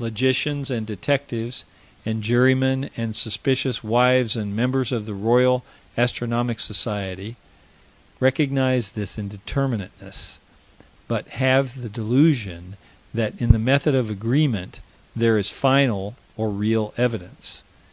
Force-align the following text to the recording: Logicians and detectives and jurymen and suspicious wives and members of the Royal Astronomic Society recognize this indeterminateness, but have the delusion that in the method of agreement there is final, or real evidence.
Logicians 0.00 0.68
and 0.68 0.84
detectives 0.84 1.64
and 2.04 2.20
jurymen 2.20 2.90
and 2.96 3.14
suspicious 3.14 3.84
wives 3.84 4.34
and 4.34 4.56
members 4.56 4.90
of 4.90 5.06
the 5.06 5.14
Royal 5.14 5.64
Astronomic 5.96 6.58
Society 6.58 7.36
recognize 8.18 8.90
this 8.90 9.16
indeterminateness, 9.16 10.38
but 11.06 11.28
have 11.28 11.80
the 11.82 11.88
delusion 11.88 12.76
that 13.14 13.40
in 13.40 13.52
the 13.52 13.60
method 13.60 13.94
of 13.94 14.10
agreement 14.10 14.80
there 15.14 15.38
is 15.38 15.50
final, 15.50 16.16
or 16.36 16.50
real 16.50 16.92
evidence. 16.96 17.62